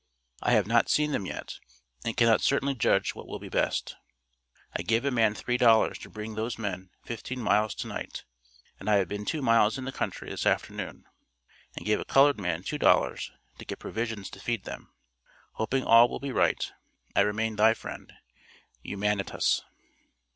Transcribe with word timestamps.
I 0.41 0.53
have 0.53 0.65
not 0.65 0.89
seen 0.89 1.11
them 1.11 1.27
yet, 1.27 1.59
and 2.03 2.17
cannot 2.17 2.41
certainly 2.41 2.73
judge 2.73 3.13
what 3.13 3.27
will 3.27 3.37
be 3.37 3.49
best. 3.49 3.95
I 4.75 4.81
gave 4.81 5.05
a 5.05 5.11
man 5.11 5.35
3 5.35 5.57
dollars 5.57 5.99
to 5.99 6.09
bring 6.09 6.33
those 6.33 6.57
men 6.57 6.89
15 7.05 7.39
miles 7.39 7.75
to 7.75 7.87
night, 7.87 8.23
and 8.79 8.89
I 8.89 8.95
have 8.95 9.07
been 9.07 9.25
two 9.25 9.43
miles 9.43 9.77
in 9.77 9.85
the 9.85 9.91
country 9.91 10.31
this 10.31 10.47
afternoon, 10.47 11.05
and 11.77 11.85
gave 11.85 11.99
a 11.99 12.03
colored 12.05 12.39
man 12.39 12.63
2 12.63 12.79
dollars 12.79 13.31
to 13.59 13.65
get 13.65 13.77
provisions 13.77 14.31
to 14.31 14.39
feed 14.39 14.63
them. 14.63 14.91
Hoping 15.53 15.83
all 15.83 16.09
will 16.09 16.19
be 16.19 16.31
right, 16.31 16.71
I 17.15 17.21
remain 17.21 17.55
thy 17.57 17.75
friend, 17.75 18.11
HUMANITAS. 18.83 19.61